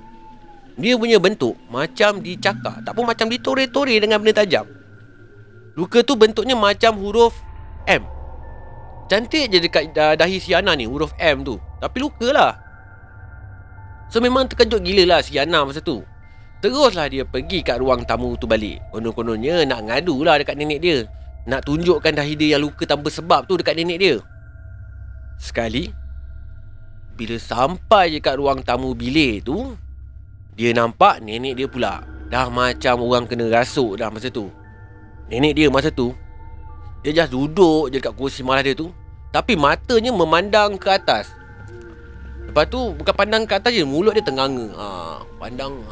Dia 0.81 0.96
punya 0.96 1.20
bentuk 1.20 1.52
Macam 1.69 2.25
dicakar. 2.25 2.81
Tak 2.81 2.96
pun 2.96 3.05
macam 3.05 3.28
ditore-tore 3.28 4.00
dengan 4.00 4.25
benda 4.25 4.40
tajam. 4.40 4.64
Luka 5.76 6.00
tu 6.00 6.17
bentuknya 6.17 6.56
macam 6.56 6.96
huruf 6.96 7.37
M 7.85 8.12
Cantik 9.10 9.50
je 9.50 9.58
dekat 9.60 9.93
dahi 9.94 10.38
si 10.38 10.54
ni 10.54 10.84
Huruf 10.87 11.12
M 11.19 11.44
tu. 11.44 11.58
Tapi 11.82 11.96
luka 12.00 12.28
lah. 12.31 12.52
So 14.12 14.21
memang 14.21 14.44
terkejut 14.44 14.85
gila 14.85 15.04
lah 15.09 15.21
si 15.25 15.40
Ana 15.40 15.64
masa 15.64 15.80
tu. 15.80 16.04
Teruslah 16.62 17.11
dia 17.11 17.26
pergi 17.26 17.64
kat 17.64 17.82
ruang 17.82 18.06
tamu 18.06 18.38
tu 18.38 18.47
balik. 18.47 18.78
Konon-kononnya 18.94 19.66
nak 19.66 19.88
ngadu 19.88 20.23
lah 20.23 20.38
dekat 20.38 20.54
nenek 20.54 20.78
dia. 20.78 20.97
Nak 21.49 21.66
tunjukkan 21.66 22.14
dahi 22.14 22.38
dia 22.38 22.54
yang 22.54 22.62
luka 22.62 22.87
tanpa 22.87 23.11
sebab 23.11 23.50
tu 23.50 23.59
dekat 23.59 23.75
nenek 23.75 23.99
dia. 23.99 24.14
Sekali 25.42 25.90
Bila 27.18 27.35
sampai 27.35 28.14
je 28.14 28.18
kat 28.23 28.38
ruang 28.38 28.62
tamu 28.62 28.94
bilik 28.94 29.42
tu 29.42 29.75
Dia 30.54 30.71
nampak 30.71 31.18
nenek 31.18 31.59
dia 31.59 31.66
pula. 31.66 32.06
Dah 32.30 32.47
macam 32.47 33.02
orang 33.02 33.26
kena 33.26 33.50
rasuk 33.50 33.99
dah 33.99 34.06
masa 34.09 34.30
tu. 34.30 34.49
Nenek 35.26 35.59
dia 35.59 35.66
masa 35.66 35.90
tu 35.90 36.14
Dia 37.02 37.11
just 37.11 37.35
duduk 37.35 37.90
je 37.90 37.99
dekat 37.99 38.14
kursi 38.14 38.47
malah 38.47 38.62
dia 38.62 38.78
tu. 38.78 38.94
Tapi 39.35 39.59
matanya 39.59 40.14
memandang 40.14 40.78
ke 40.78 40.87
atas. 40.87 41.35
Lepas 42.47 42.71
tu 42.71 42.94
bukan 42.94 43.14
pandang 43.16 43.42
ke 43.49 43.59
atas 43.59 43.75
je 43.75 43.82
Mulut 43.82 44.14
dia 44.14 44.23
tenganga. 44.23 44.71
Ha, 44.78 44.87
Pandang 45.42 45.82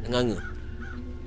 Tenganga. 0.00 0.40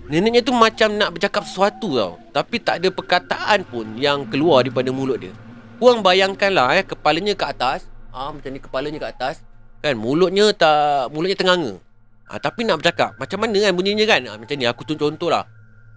Neneknya 0.10 0.42
tu 0.42 0.50
macam 0.50 0.98
nak 0.98 1.14
bercakap 1.14 1.46
sesuatu 1.46 1.94
tau. 1.94 2.14
Tapi 2.34 2.58
tak 2.58 2.82
ada 2.82 2.90
perkataan 2.90 3.70
pun 3.70 3.86
yang 4.02 4.26
keluar 4.26 4.66
daripada 4.66 4.90
mulut 4.90 5.22
dia. 5.22 5.34
Korang 5.78 6.02
bayangkanlah 6.02 6.82
eh 6.82 6.84
Kepalanya 6.88 7.38
ke 7.38 7.46
atas. 7.46 7.86
Ah 8.10 8.34
Macam 8.34 8.50
ni 8.50 8.58
kepalanya 8.58 8.98
ke 8.98 9.08
atas. 9.14 9.46
Kan 9.86 9.94
mulutnya 10.02 10.50
tak 10.58 11.14
Mulutnya 11.14 11.38
tenganga. 11.38 11.78
Ah, 12.26 12.42
Tapi 12.42 12.66
nak 12.66 12.82
bercakap. 12.82 13.14
Macam 13.22 13.46
mana 13.46 13.62
kan 13.62 13.78
bunyinya 13.78 14.06
kan? 14.10 14.22
Ah, 14.26 14.38
Macam 14.42 14.58
ni 14.58 14.66
aku 14.66 14.82
tunjuk 14.90 15.06
contoh 15.06 15.30
lah 15.30 15.46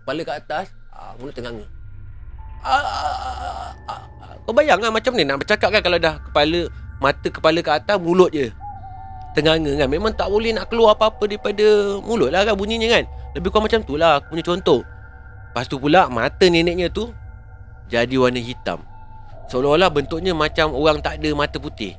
Kepala 0.05 0.21
ke 0.21 0.33
atas 0.37 0.65
ah, 0.93 1.17
Mulut 1.17 1.33
tenganga 1.33 1.65
Kau 4.42 4.54
bayang 4.54 4.78
kan 4.83 4.90
macam 4.90 5.14
ni 5.14 5.23
nak 5.26 5.42
bercakap 5.42 5.71
kan 5.71 5.83
Kalau 5.83 5.99
dah 5.99 6.19
kepala 6.19 6.71
Mata 7.02 7.26
kepala 7.26 7.59
ke 7.59 7.71
atas 7.75 7.99
Mulut 7.99 8.31
je. 8.31 8.54
Tenganga 9.35 9.75
kan. 9.75 9.88
Memang 9.90 10.14
tak 10.14 10.31
boleh 10.31 10.54
nak 10.54 10.71
keluar 10.71 10.95
apa-apa 10.95 11.25
daripada 11.26 11.99
mulut 12.04 12.31
lah 12.31 12.47
kan 12.47 12.54
bunyinya 12.54 13.00
kan. 13.00 13.04
Lebih 13.35 13.49
kurang 13.49 13.66
macam 13.66 13.81
tu 13.83 13.97
lah 13.99 14.23
aku 14.23 14.37
punya 14.37 14.45
contoh. 14.45 14.81
Lepas 15.50 15.66
tu 15.66 15.81
pula 15.81 16.07
mata 16.12 16.47
neneknya 16.47 16.92
tu 16.92 17.11
Jadi 17.88 18.14
warna 18.21 18.38
hitam. 18.38 18.85
Seolah-olah 19.50 19.90
bentuknya 19.90 20.37
macam 20.37 20.76
orang 20.76 21.00
tak 21.00 21.19
ada 21.19 21.33
mata 21.33 21.57
putih. 21.57 21.97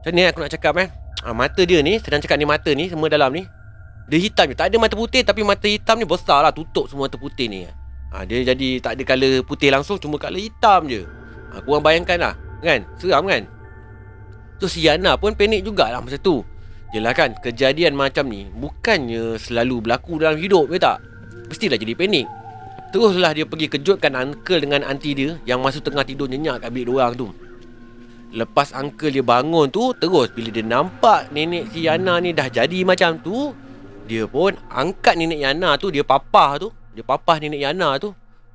Macam 0.00 0.12
ni 0.14 0.22
aku 0.24 0.38
nak 0.40 0.52
cakap 0.54 0.74
eh. 0.80 0.88
Ha, 1.22 1.30
Mata 1.30 1.62
dia 1.62 1.78
ni, 1.78 2.02
sedang 2.02 2.18
cakap 2.18 2.34
ni 2.34 2.42
mata 2.42 2.66
ni 2.74 2.90
Semua 2.90 3.06
dalam 3.06 3.30
ni 3.30 3.46
Dia 4.10 4.18
hitam 4.18 4.50
je, 4.50 4.58
tak 4.58 4.74
ada 4.74 4.76
mata 4.82 4.98
putih 4.98 5.22
Tapi 5.22 5.46
mata 5.46 5.70
hitam 5.70 5.94
ni 5.94 6.02
besar 6.02 6.42
lah 6.42 6.50
Tutup 6.50 6.90
semua 6.90 7.06
mata 7.06 7.14
putih 7.14 7.46
ni 7.46 7.62
ha, 8.12 8.22
Dia 8.28 8.44
jadi 8.44 8.78
tak 8.78 9.00
ada 9.00 9.02
colour 9.08 9.42
putih 9.42 9.72
langsung 9.72 9.96
Cuma 9.96 10.20
colour 10.20 10.38
hitam 10.38 10.86
je. 10.86 11.02
Ha, 11.50 11.64
Korang 11.64 11.82
bayangkan 11.82 12.18
lah 12.20 12.34
Kan? 12.62 12.86
Seram 13.00 13.26
kan? 13.26 13.42
So 14.62 14.70
si 14.70 14.86
Yana 14.86 15.18
pun 15.18 15.34
panik 15.34 15.66
jugalah 15.66 15.98
masa 15.98 16.14
tu. 16.20 16.46
Yelah 16.94 17.10
kan? 17.16 17.34
Kejadian 17.42 17.98
macam 17.98 18.30
ni 18.30 18.46
Bukannya 18.52 19.40
selalu 19.40 19.82
berlaku 19.82 20.22
dalam 20.22 20.38
hidup 20.38 20.70
Ya 20.70 20.78
tak? 20.78 20.98
Mestilah 21.50 21.80
jadi 21.80 21.96
panik. 21.98 22.28
Teruslah 22.92 23.32
dia 23.32 23.48
pergi 23.48 23.66
kejutkan 23.72 24.12
uncle 24.14 24.60
dengan 24.60 24.84
auntie 24.84 25.16
dia 25.16 25.40
Yang 25.48 25.58
masa 25.58 25.78
tengah 25.80 26.04
tidur 26.04 26.28
nyenyak 26.28 26.62
kat 26.62 26.70
bilik 26.70 26.92
diorang 26.92 27.16
tu. 27.16 27.28
Lepas 28.32 28.72
uncle 28.72 29.12
dia 29.12 29.24
bangun 29.24 29.68
tu 29.68 29.92
Terus 29.96 30.32
bila 30.32 30.48
dia 30.48 30.64
nampak 30.64 31.28
nenek 31.32 31.68
si 31.72 31.84
Yana 31.84 32.16
ni 32.20 32.32
dah 32.32 32.48
jadi 32.48 32.80
macam 32.84 33.20
tu 33.20 33.52
Dia 34.08 34.24
pun 34.24 34.56
angkat 34.72 35.20
nenek 35.20 35.40
Yana 35.40 35.76
tu 35.76 35.92
Dia 35.92 36.00
papah 36.00 36.56
tu 36.56 36.68
Dia 36.92 37.04
papah 37.04 37.40
nenek 37.40 37.60
Yana 37.60 37.96
tu 37.96 38.12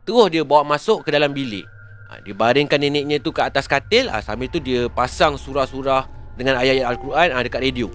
Terus 0.08 0.32
dia 0.32 0.48
bawa 0.48 0.64
masuk 0.64 1.04
ke 1.04 1.12
dalam 1.12 1.36
bilik. 1.36 1.68
Ha, 2.08 2.24
Dia 2.24 2.32
baringkan 2.32 2.80
neneknya 2.80 3.20
tu 3.20 3.36
ke 3.36 3.44
atas 3.44 3.68
katil. 3.68 4.08
Ha, 4.08 4.24
Sambil 4.24 4.48
tu 4.48 4.64
dia 4.64 4.88
pasang 4.88 5.36
surah-surah 5.36 6.08
Dengan 6.40 6.56
ayat-ayat 6.56 6.88
Al-Quran 6.96 7.28
ha, 7.36 7.44
dekat 7.44 7.62
radio. 7.62 7.92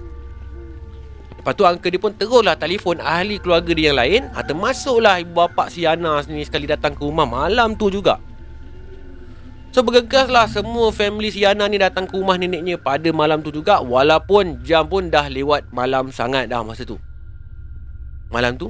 Lepas 1.40 1.58
tu 1.58 1.66
uncle 1.66 1.90
dia 1.90 1.98
pun 1.98 2.14
teruslah 2.14 2.54
telefon 2.54 3.02
ahli 3.02 3.40
keluarga 3.40 3.72
dia 3.72 3.90
yang 3.90 3.98
lain. 3.98 4.22
Ha, 4.36 4.44
Termasuklah 4.44 5.24
ibu 5.24 5.32
bapa 5.32 5.72
si 5.72 5.88
Yana 5.88 6.20
ni 6.28 6.44
sekali 6.44 6.68
datang 6.68 6.92
ke 6.92 7.00
rumah 7.00 7.24
malam 7.24 7.72
tu 7.74 7.88
juga. 7.88 8.20
So 9.72 9.80
bergegaslah 9.80 10.52
semua 10.52 10.92
family 10.92 11.32
si 11.32 11.48
Yana 11.48 11.64
ni 11.64 11.80
datang 11.80 12.04
ke 12.04 12.12
rumah 12.12 12.36
neneknya 12.36 12.76
pada 12.76 13.08
malam 13.08 13.40
tu 13.40 13.48
juga. 13.48 13.80
Walaupun 13.80 14.60
jam 14.60 14.84
pun 14.84 15.08
dah 15.08 15.32
lewat 15.32 15.72
malam 15.72 16.12
sangat 16.12 16.52
dah 16.52 16.60
masa 16.60 16.84
tu. 16.84 17.00
Malam 18.28 18.60
tu 18.60 18.68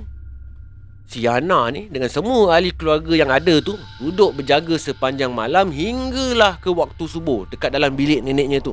Si 1.13 1.29
Yana 1.29 1.69
ni 1.69 1.93
dengan 1.93 2.09
semua 2.09 2.57
ahli 2.57 2.73
keluarga 2.73 3.13
yang 3.13 3.29
ada 3.29 3.61
tu 3.61 3.77
Duduk 4.01 4.33
berjaga 4.41 4.81
sepanjang 4.81 5.29
malam 5.29 5.69
hinggalah 5.69 6.57
ke 6.57 6.73
waktu 6.73 7.05
subuh 7.05 7.45
Dekat 7.53 7.69
dalam 7.69 7.93
bilik 7.93 8.25
neneknya 8.25 8.65
tu 8.65 8.73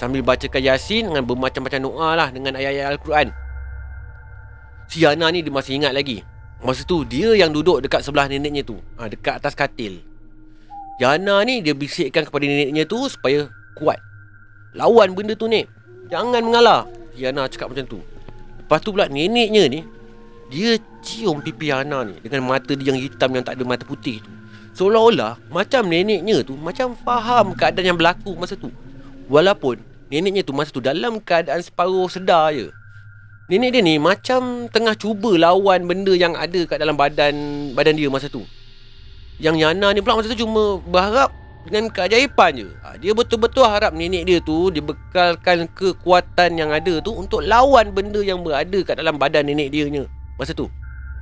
Sambil 0.00 0.24
bacakan 0.24 0.62
Yasin 0.64 1.12
dengan 1.12 1.24
bermacam-macam 1.28 1.80
doa 1.84 2.08
lah 2.16 2.28
dengan 2.32 2.56
ayat-ayat 2.56 2.96
Al-Quran. 2.96 3.28
Si 4.88 5.04
Yana 5.04 5.28
ni 5.32 5.44
dia 5.44 5.52
masih 5.52 5.78
ingat 5.80 5.92
lagi. 5.92 6.24
Masa 6.62 6.86
tu 6.86 7.02
dia 7.02 7.34
yang 7.34 7.50
duduk 7.50 7.82
dekat 7.82 8.06
sebelah 8.06 8.30
neneknya 8.30 8.62
tu. 8.62 8.78
Ha, 8.96 9.10
dekat 9.10 9.42
atas 9.42 9.54
katil. 9.56 10.00
Yana 11.00 11.42
ni 11.44 11.60
dia 11.60 11.74
bisikkan 11.74 12.24
kepada 12.28 12.44
neneknya 12.44 12.82
tu 12.86 13.00
supaya 13.08 13.48
kuat. 13.76 13.98
Lawan 14.72 15.12
benda 15.12 15.36
tu 15.36 15.48
ni. 15.50 15.64
Jangan 16.08 16.40
mengalah. 16.40 16.88
Yana 17.16 17.48
cakap 17.48 17.72
macam 17.72 17.84
tu. 17.88 17.98
Lepas 18.58 18.80
tu 18.80 18.94
pula 18.94 19.08
neneknya 19.08 19.68
ni. 19.68 19.80
Dia 20.52 20.76
cium 21.00 21.40
pipi 21.40 21.72
Yana 21.72 22.04
ni 22.04 22.20
dengan 22.20 22.44
mata 22.44 22.76
dia 22.76 22.92
yang 22.92 23.00
hitam 23.00 23.32
yang 23.32 23.40
tak 23.40 23.56
ada 23.56 23.64
mata 23.64 23.88
putih 23.88 24.20
tu. 24.20 24.28
Seolah-olah 24.76 25.40
macam 25.48 25.88
neneknya 25.88 26.44
tu 26.44 26.60
macam 26.60 26.92
faham 26.92 27.56
keadaan 27.56 27.92
yang 27.92 27.96
berlaku 27.96 28.36
masa 28.36 28.52
tu. 28.52 28.68
Walaupun 29.32 29.80
neneknya 30.12 30.44
tu 30.44 30.52
masa 30.52 30.68
tu 30.68 30.84
dalam 30.84 31.16
keadaan 31.24 31.64
separuh 31.64 32.04
sedar 32.12 32.52
je. 32.52 32.68
Nenek 33.48 33.76
dia 33.76 33.80
ni 33.84 33.96
macam 33.96 34.68
tengah 34.68 34.96
cuba 34.96 35.36
lawan 35.36 35.88
benda 35.88 36.12
yang 36.12 36.36
ada 36.36 36.68
kat 36.68 36.80
dalam 36.80 36.96
badan 37.00 37.32
badan 37.72 37.96
dia 37.96 38.12
masa 38.12 38.28
tu. 38.28 38.44
Yang 39.40 39.56
Yana 39.64 39.96
ni 39.96 40.04
pula 40.04 40.20
masa 40.20 40.32
tu 40.32 40.44
cuma 40.44 40.80
berharap 40.84 41.32
dengan 41.64 41.88
keajaiban 41.92 42.52
je. 42.60 42.68
Ha, 42.84 42.96
dia 43.00 43.12
betul-betul 43.16 43.64
harap 43.64 43.92
nenek 43.92 44.24
dia 44.28 44.38
tu 44.40 44.68
dibekalkan 44.68 45.68
kekuatan 45.72 46.60
yang 46.60 46.72
ada 46.72 47.00
tu 47.00 47.12
untuk 47.12 47.40
lawan 47.40 47.92
benda 47.92 48.20
yang 48.20 48.40
berada 48.40 48.80
kat 48.84 49.00
dalam 49.00 49.16
badan 49.16 49.48
nenek 49.48 49.68
dia 49.72 49.88
ni. 49.88 50.04
Masa 50.40 50.52
tu. 50.56 50.68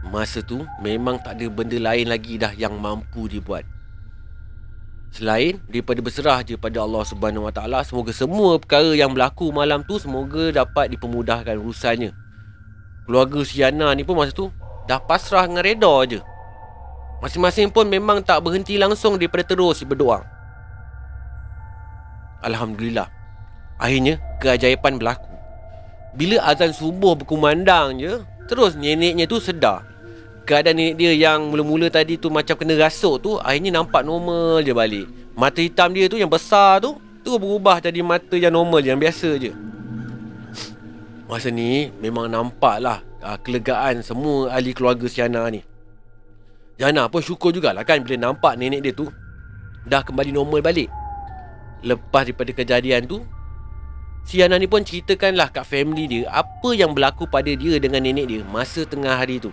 Masa 0.00 0.40
tu 0.40 0.64
memang 0.80 1.20
tak 1.20 1.36
ada 1.36 1.46
benda 1.52 1.76
lain 1.76 2.08
lagi 2.08 2.40
dah 2.40 2.56
yang 2.56 2.78
mampu 2.80 3.28
dibuat. 3.28 3.68
Selain 5.10 5.58
daripada 5.66 5.98
berserah 5.98 6.40
je 6.46 6.54
pada 6.54 6.86
Allah 6.86 7.02
Subhanahu 7.02 7.50
Wa 7.50 7.52
Taala, 7.52 7.82
semoga 7.82 8.14
semua 8.14 8.56
perkara 8.62 8.94
yang 8.94 9.10
berlaku 9.10 9.50
malam 9.50 9.82
tu 9.82 9.98
semoga 9.98 10.54
dapat 10.54 10.94
dipermudahkan 10.94 11.58
urusannya. 11.58 12.14
Keluarga 13.10 13.42
Siana 13.42 13.90
ni 13.98 14.06
pun 14.06 14.14
masa 14.14 14.30
tu 14.30 14.54
dah 14.86 15.02
pasrah 15.02 15.50
dengan 15.50 15.66
reda 15.66 15.94
je. 16.06 16.20
Masing-masing 17.20 17.74
pun 17.74 17.90
memang 17.90 18.22
tak 18.22 18.40
berhenti 18.40 18.78
langsung 18.78 19.18
daripada 19.18 19.44
terus 19.44 19.82
berdoa. 19.84 20.24
Alhamdulillah. 22.40 23.10
Akhirnya 23.76 24.16
keajaiban 24.40 24.96
berlaku. 24.96 25.28
Bila 26.16 26.40
azan 26.46 26.72
subuh 26.72 27.18
berkumandang 27.18 27.98
je, 27.98 28.22
terus 28.50 28.74
neneknya 28.74 29.30
tu 29.30 29.38
sedar 29.38 29.86
keadaan 30.50 30.74
nenek 30.74 30.94
dia 30.98 31.12
yang 31.14 31.46
mula-mula 31.46 31.86
tadi 31.86 32.18
tu 32.18 32.26
macam 32.26 32.58
kena 32.58 32.74
rasuk 32.74 33.22
tu 33.22 33.38
akhirnya 33.38 33.78
nampak 33.78 34.02
normal 34.02 34.58
je 34.66 34.74
balik. 34.74 35.06
Mata 35.38 35.62
hitam 35.62 35.94
dia 35.94 36.10
tu 36.10 36.18
yang 36.18 36.26
besar 36.26 36.82
tu 36.82 36.98
tu 37.22 37.38
berubah 37.38 37.78
jadi 37.78 38.02
mata 38.02 38.34
yang 38.34 38.50
normal 38.50 38.82
yang 38.82 38.98
biasa 38.98 39.38
je. 39.38 39.54
Masa 41.30 41.54
ni 41.54 41.94
memang 42.02 42.26
nampaklah 42.26 43.06
uh, 43.22 43.38
kelegaan 43.38 44.02
semua 44.02 44.50
ahli 44.50 44.74
keluarga 44.74 45.06
Siana 45.06 45.46
ni. 45.54 45.62
Jana 46.74 47.06
pun 47.06 47.22
syukur 47.22 47.54
jugalah 47.54 47.86
kan 47.86 48.02
bila 48.02 48.18
nampak 48.18 48.58
nenek 48.58 48.82
dia 48.82 48.90
tu 48.90 49.06
dah 49.86 50.02
kembali 50.02 50.34
normal 50.34 50.58
balik. 50.66 50.90
Lepas 51.86 52.26
daripada 52.26 52.50
kejadian 52.50 53.06
tu 53.06 53.22
Siana 54.24 54.60
ni 54.60 54.70
pun 54.70 54.84
ceritakanlah 54.86 55.50
kat 55.50 55.66
family 55.66 56.06
dia 56.06 56.30
apa 56.30 56.70
yang 56.76 56.94
berlaku 56.94 57.26
pada 57.26 57.50
dia 57.50 57.80
dengan 57.82 58.04
nenek 58.04 58.26
dia 58.30 58.40
masa 58.46 58.86
tengah 58.86 59.18
hari 59.18 59.42
tu. 59.42 59.50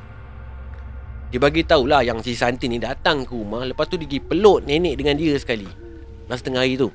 Dia 1.27 1.39
bagi 1.43 1.65
tahulah 1.67 2.07
yang 2.07 2.23
si 2.23 2.37
Santi 2.39 2.71
ni 2.71 2.79
datang 2.79 3.27
ke 3.27 3.35
rumah 3.35 3.67
Lepas 3.67 3.91
tu 3.91 3.99
dia 3.99 4.07
pergi 4.07 4.23
peluk 4.23 4.63
nenek 4.63 4.95
dengan 4.95 5.19
dia 5.19 5.35
sekali 5.35 5.67
Masa 6.23 6.47
tengah 6.47 6.63
hari 6.63 6.79
tu. 6.79 6.87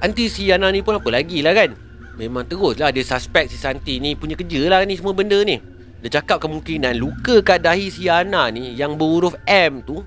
Anti 0.00 0.28
si 0.28 0.48
Yana 0.48 0.68
ni 0.68 0.84
pun 0.84 0.96
apa 0.96 1.08
lagi 1.12 1.40
lah 1.40 1.56
kan? 1.56 1.72
Memang 2.20 2.44
terus 2.48 2.76
lah 2.76 2.92
dia 2.92 3.04
suspek 3.04 3.48
si 3.48 3.56
Santi 3.56 3.96
ni 3.96 4.12
punya 4.12 4.36
kerja 4.36 4.64
lah 4.68 4.84
ni 4.84 4.96
semua 4.96 5.16
benda 5.16 5.40
ni. 5.40 5.60
Dia 6.00 6.20
cakap 6.20 6.40
kemungkinan 6.40 6.96
luka 6.96 7.44
kat 7.44 7.60
dahi 7.60 7.92
si 7.92 8.08
Yana 8.08 8.48
ni 8.48 8.72
Yang 8.72 8.96
berhuruf 8.96 9.34
M 9.44 9.84
tu 9.84 10.00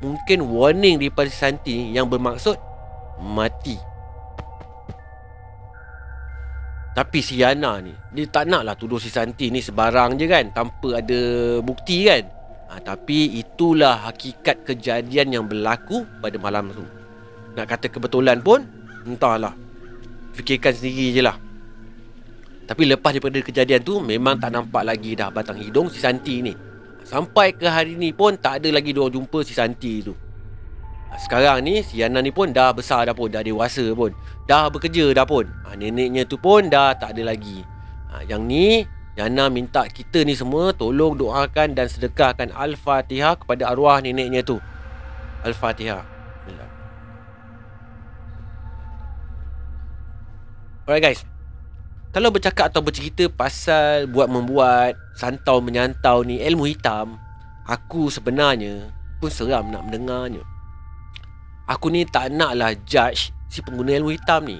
Mungkin 0.00 0.48
warning 0.48 0.96
daripada 0.96 1.28
si 1.28 1.36
Santi 1.36 1.76
ni 1.76 1.86
Yang 1.92 2.16
bermaksud 2.16 2.56
Mati 3.20 3.89
tapi 7.00 7.24
si 7.24 7.40
Yana 7.40 7.80
ni 7.80 7.96
Dia 8.12 8.28
tak 8.28 8.52
nak 8.52 8.60
lah 8.60 8.76
tuduh 8.76 9.00
si 9.00 9.08
Santi 9.08 9.48
ni 9.48 9.64
sebarang 9.64 10.20
je 10.20 10.28
kan 10.28 10.52
Tanpa 10.52 11.00
ada 11.00 11.20
bukti 11.64 12.04
kan. 12.04 12.28
Ha, 12.68 12.76
Tapi 12.76 13.40
itulah 13.40 14.04
hakikat 14.04 14.68
kejadian 14.68 15.32
yang 15.32 15.44
berlaku 15.48 16.04
pada 16.20 16.36
malam 16.36 16.68
tu. 16.76 16.84
Nak 17.56 17.64
kata 17.64 17.88
kebetulan 17.88 18.44
pun 18.44 18.68
Entahlah. 19.08 19.56
Fikirkan 20.36 20.76
sendiri 20.76 21.16
je 21.16 21.22
lah. 21.24 21.40
Tapi 22.68 22.84
lepas 22.84 23.16
daripada 23.16 23.40
kejadian 23.40 23.80
tu 23.80 23.96
Memang 24.04 24.36
tak 24.36 24.52
nampak 24.52 24.84
lagi 24.84 25.16
dah 25.16 25.32
batang 25.32 25.56
hidung 25.56 25.88
si 25.88 26.04
Santi 26.04 26.44
ni. 26.44 26.52
Sampai 27.08 27.56
ke 27.56 27.64
hari 27.64 27.96
ni 27.96 28.12
pun 28.12 28.36
Tak 28.36 28.60
ada 28.60 28.68
lagi 28.76 28.92
dua 28.92 29.08
jumpa 29.08 29.40
si 29.40 29.56
Santi 29.56 30.04
tu 30.04 30.12
sekarang 31.18 31.66
ni 31.66 31.82
si 31.82 31.98
Yana 31.98 32.22
ni 32.22 32.30
pun 32.30 32.54
dah 32.54 32.70
besar 32.70 33.02
dah 33.02 33.14
pun 33.16 33.26
Dah 33.26 33.42
dewasa 33.42 33.82
pun. 33.98 34.14
Dah 34.46 34.70
bekerja 34.70 35.10
dah 35.10 35.26
pun. 35.26 35.50
Ha, 35.66 35.74
Neneknya 35.74 36.22
tu 36.22 36.38
pun 36.38 36.70
dah 36.70 36.94
tak 36.94 37.18
ada 37.18 37.34
lagi. 37.34 37.66
Ha, 38.14 38.22
Yang 38.30 38.42
ni 38.46 38.66
Yana 39.18 39.50
minta 39.50 39.82
kita 39.90 40.22
ni 40.22 40.38
semua 40.38 40.70
Tolong 40.70 41.18
doakan 41.18 41.74
dan 41.74 41.90
sedekahkan 41.90 42.54
Al-Fatihah 42.54 43.42
kepada 43.42 43.74
arwah 43.74 43.98
neneknya 43.98 44.46
tu. 44.46 44.62
Al-Fatihah. 45.42 46.06
Alright 50.86 51.06
guys. 51.06 51.22
Kalau 52.10 52.34
bercakap 52.34 52.74
atau 52.74 52.82
bercerita 52.82 53.30
pasal 53.30 54.10
Buat 54.10 54.26
membuat 54.26 54.98
Santau 55.14 55.62
menyantau 55.62 56.26
ni 56.26 56.42
Ilmu 56.42 56.66
hitam 56.66 57.14
Aku 57.62 58.10
sebenarnya 58.10 58.90
Pun 59.22 59.30
seram 59.30 59.70
nak 59.70 59.86
mendengarnya 59.86 60.42
Aku 61.70 61.86
ni 61.86 62.02
tak 62.02 62.34
naklah 62.34 62.74
judge 62.82 63.30
si 63.46 63.62
pengguna 63.62 63.94
ilmu 63.94 64.10
hitam 64.10 64.42
ni. 64.42 64.58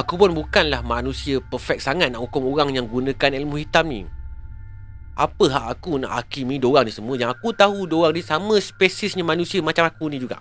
Aku 0.00 0.16
pun 0.16 0.32
bukanlah 0.32 0.80
manusia 0.80 1.44
perfect 1.44 1.84
sangat 1.84 2.08
nak 2.08 2.24
hukum 2.24 2.48
orang 2.48 2.72
yang 2.72 2.88
gunakan 2.88 3.36
ilmu 3.36 3.60
hitam 3.60 3.84
ni. 3.84 4.08
Apa 5.12 5.44
hak 5.48 5.64
aku 5.76 6.00
nak 6.00 6.16
hakimi 6.16 6.56
diorang 6.56 6.88
ni 6.88 6.92
semua 6.92 7.20
yang 7.20 7.28
aku 7.32 7.52
tahu 7.52 7.84
diorang 7.84 8.16
ni 8.16 8.24
sama 8.24 8.56
spesiesnya 8.56 9.20
manusia 9.24 9.60
macam 9.60 9.84
aku 9.84 10.08
ni 10.08 10.16
juga. 10.16 10.40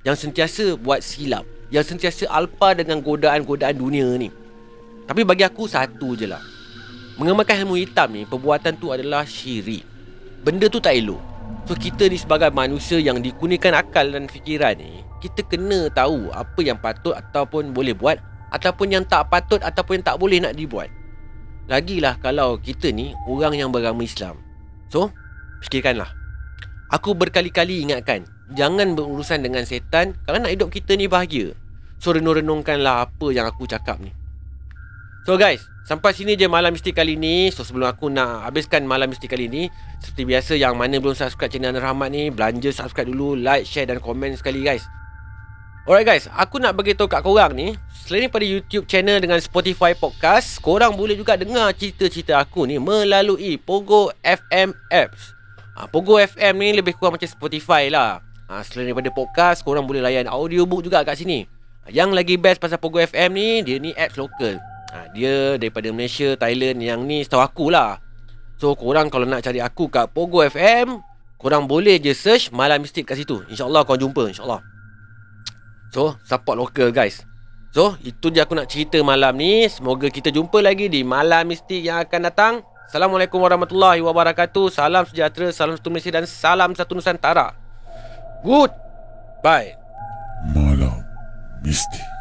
Yang 0.00 0.28
sentiasa 0.28 0.80
buat 0.80 1.04
silap. 1.04 1.44
Yang 1.68 1.92
sentiasa 1.92 2.32
alpa 2.32 2.72
dengan 2.72 3.04
godaan-godaan 3.04 3.76
dunia 3.76 4.08
ni. 4.16 4.32
Tapi 5.04 5.28
bagi 5.28 5.44
aku 5.44 5.68
satu 5.68 6.16
je 6.16 6.24
lah. 6.24 6.40
Mengamalkan 7.20 7.60
ilmu 7.64 7.76
hitam 7.76 8.12
ni, 8.12 8.24
perbuatan 8.24 8.80
tu 8.80 8.92
adalah 8.92 9.28
syirik. 9.28 9.84
Benda 10.40 10.72
tu 10.72 10.80
tak 10.80 10.96
elok. 10.96 11.31
So 11.62 11.78
kita 11.78 12.10
ni 12.10 12.18
sebagai 12.18 12.50
manusia 12.50 12.98
yang 12.98 13.22
dikurniakan 13.22 13.78
akal 13.78 14.10
dan 14.10 14.26
fikiran 14.26 14.74
ni 14.74 15.06
Kita 15.22 15.46
kena 15.46 15.86
tahu 15.94 16.34
apa 16.34 16.58
yang 16.58 16.74
patut 16.74 17.14
ataupun 17.14 17.70
boleh 17.70 17.94
buat 17.94 18.18
Ataupun 18.50 18.92
yang 18.92 19.04
tak 19.06 19.30
patut 19.32 19.62
ataupun 19.62 20.02
yang 20.02 20.04
tak 20.04 20.20
boleh 20.20 20.36
nak 20.36 20.52
dibuat. 20.52 20.92
Lagilah 21.72 22.20
kalau 22.20 22.60
kita 22.60 22.92
ni 22.92 23.16
orang 23.24 23.56
yang 23.56 23.72
beragama 23.72 24.04
Islam. 24.04 24.36
So, 24.92 25.08
fikirkanlah. 25.64 26.12
Aku 26.92 27.16
berkali-kali 27.16 27.80
ingatkan 27.80 28.28
Jangan 28.52 28.92
berurusan 28.92 29.40
dengan 29.40 29.64
setan 29.64 30.12
Kalau 30.28 30.36
nak 30.44 30.52
hidup 30.52 30.68
kita 30.68 30.92
ni 31.00 31.08
bahagia. 31.08 31.56
So 31.96 32.12
renung-renungkanlah 32.12 33.08
apa 33.08 33.26
yang 33.32 33.48
aku 33.48 33.64
cakap 33.64 33.96
ni. 34.02 34.12
So 35.24 35.40
guys 35.40 35.64
Sampai 35.82 36.14
sini 36.14 36.38
je 36.38 36.46
malam 36.46 36.70
mistik 36.70 36.94
kali 36.94 37.18
ni. 37.18 37.50
So 37.50 37.66
sebelum 37.66 37.90
aku 37.90 38.06
nak 38.06 38.46
habiskan 38.46 38.86
malam 38.86 39.10
mistik 39.10 39.34
kali 39.34 39.50
ni 39.50 39.66
Seperti 39.98 40.22
biasa 40.22 40.52
yang 40.54 40.78
mana 40.78 41.02
belum 41.02 41.18
subscribe 41.18 41.50
channel 41.50 41.74
Rahmat 41.74 42.08
ni 42.14 42.30
Belanja 42.30 42.70
subscribe 42.70 43.10
dulu 43.10 43.34
Like, 43.34 43.66
share 43.66 43.90
dan 43.90 43.98
komen 43.98 44.38
sekali 44.38 44.62
guys. 44.62 44.86
Alright 45.82 46.06
guys, 46.06 46.30
aku 46.30 46.62
nak 46.62 46.78
beritahu 46.78 47.10
kat 47.10 47.26
korang 47.26 47.58
ni 47.58 47.74
Selain 48.06 48.30
pada 48.30 48.46
YouTube 48.46 48.86
channel 48.86 49.18
dengan 49.18 49.42
Spotify 49.42 49.98
podcast 49.98 50.62
Korang 50.62 50.94
boleh 50.94 51.18
juga 51.18 51.34
dengar 51.34 51.74
cerita-cerita 51.74 52.38
aku 52.38 52.62
ni 52.62 52.78
Melalui 52.78 53.58
Pogo 53.58 54.14
FM 54.22 54.78
apps. 54.86 55.34
Ha, 55.74 55.90
Pogo 55.90 56.14
FM 56.22 56.62
ni 56.62 56.78
lebih 56.78 56.94
kurang 56.94 57.18
macam 57.18 57.26
Spotify 57.26 57.90
lah. 57.90 58.22
Ha, 58.46 58.62
Selain 58.62 58.86
daripada 58.86 59.10
podcast 59.10 59.66
Korang 59.66 59.82
boleh 59.82 59.98
layan 59.98 60.30
audiobook 60.30 60.86
juga 60.86 61.02
kat 61.02 61.18
sini. 61.18 61.50
Ha, 61.82 61.90
Yang 61.90 62.14
lagi 62.14 62.34
best 62.38 62.62
pasal 62.62 62.78
Pogo 62.78 63.02
FM 63.02 63.34
ni 63.34 63.66
Dia 63.66 63.82
ni 63.82 63.90
apps 63.98 64.14
local 64.14 64.71
ha, 64.92 65.08
Dia 65.16 65.56
daripada 65.56 65.88
Malaysia, 65.90 66.36
Thailand 66.36 66.78
Yang 66.78 67.00
ni 67.08 67.18
setahu 67.24 67.42
aku 67.42 67.66
lah 67.72 67.98
So 68.60 68.76
korang 68.78 69.08
kalau 69.08 69.26
nak 69.26 69.42
cari 69.42 69.58
aku 69.58 69.88
kat 69.88 70.12
Pogo 70.12 70.44
FM 70.44 71.00
Korang 71.40 71.66
boleh 71.66 71.98
je 71.98 72.14
search 72.14 72.54
Malam 72.54 72.84
Mistik 72.84 73.08
kat 73.08 73.18
situ 73.18 73.42
InsyaAllah 73.50 73.82
korang 73.82 74.06
jumpa 74.06 74.30
InsyaAllah 74.30 74.72
So, 75.92 76.16
support 76.24 76.56
local 76.56 76.88
guys. 76.88 77.20
So, 77.76 78.00
itu 78.00 78.32
je 78.32 78.40
aku 78.40 78.56
nak 78.56 78.64
cerita 78.64 78.96
malam 79.04 79.36
ni. 79.36 79.68
Semoga 79.68 80.08
kita 80.08 80.32
jumpa 80.32 80.64
lagi 80.64 80.88
di 80.88 81.04
malam 81.04 81.52
mistik 81.52 81.84
yang 81.84 82.00
akan 82.00 82.20
datang. 82.32 82.54
Assalamualaikum 82.88 83.36
warahmatullahi 83.36 84.00
wabarakatuh. 84.00 84.72
Salam 84.72 85.04
sejahtera, 85.04 85.52
salam 85.52 85.76
satu 85.76 85.92
Malaysia 85.92 86.12
dan 86.16 86.24
salam 86.24 86.72
satu 86.72 86.96
Nusantara. 86.96 87.52
Good. 88.40 88.72
Bye. 89.44 89.76
Malam 90.56 91.04
Mistik 91.60 92.11